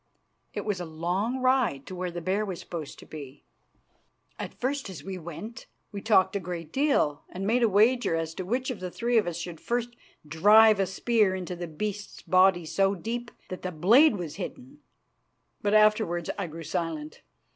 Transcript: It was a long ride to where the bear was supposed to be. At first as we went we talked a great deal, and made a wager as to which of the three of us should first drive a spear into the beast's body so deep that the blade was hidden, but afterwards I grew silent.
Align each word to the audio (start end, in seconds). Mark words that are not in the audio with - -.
It 0.55 0.65
was 0.65 0.79
a 0.79 0.83
long 0.85 1.41
ride 1.41 1.85
to 1.85 1.93
where 1.93 2.09
the 2.09 2.21
bear 2.23 2.43
was 2.43 2.59
supposed 2.59 2.97
to 2.97 3.05
be. 3.05 3.43
At 4.39 4.59
first 4.59 4.89
as 4.89 5.03
we 5.03 5.19
went 5.19 5.67
we 5.91 6.01
talked 6.01 6.35
a 6.35 6.39
great 6.39 6.71
deal, 6.71 7.21
and 7.29 7.45
made 7.45 7.61
a 7.61 7.69
wager 7.69 8.15
as 8.15 8.33
to 8.33 8.43
which 8.43 8.71
of 8.71 8.79
the 8.79 8.89
three 8.89 9.19
of 9.19 9.27
us 9.27 9.37
should 9.37 9.59
first 9.61 9.95
drive 10.27 10.79
a 10.79 10.87
spear 10.87 11.35
into 11.35 11.55
the 11.55 11.67
beast's 11.67 12.23
body 12.23 12.65
so 12.65 12.95
deep 12.95 13.29
that 13.49 13.61
the 13.61 13.71
blade 13.71 14.15
was 14.15 14.37
hidden, 14.37 14.79
but 15.61 15.75
afterwards 15.75 16.31
I 16.35 16.47
grew 16.47 16.63
silent. 16.63 17.21